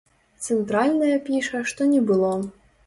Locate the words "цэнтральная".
0.45-1.21